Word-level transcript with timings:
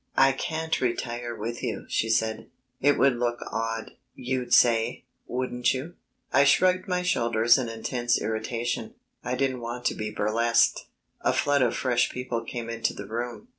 "I 0.17 0.31
can't 0.31 0.81
retire 0.81 1.35
with 1.35 1.61
you," 1.61 1.85
she 1.87 2.09
said; 2.09 2.49
"'it 2.79 2.97
would 2.97 3.17
look 3.17 3.37
odd,' 3.51 3.91
you'd 4.15 4.51
say, 4.51 5.03
wouldn't 5.27 5.75
you?" 5.75 5.93
I 6.33 6.43
shrugged 6.43 6.87
my 6.87 7.03
shoulders 7.03 7.55
in 7.59 7.69
intense 7.69 8.19
irritation. 8.19 8.95
I 9.23 9.35
didn't 9.35 9.61
want 9.61 9.85
to 9.85 9.93
be 9.93 10.09
burlesqued. 10.09 10.87
A 11.21 11.33
flood 11.33 11.61
of 11.61 11.75
fresh 11.75 12.09
people 12.09 12.43
came 12.43 12.67
into 12.67 12.95
the 12.95 13.05
room. 13.05 13.49